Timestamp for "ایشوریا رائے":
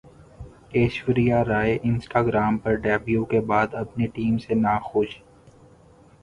0.71-1.77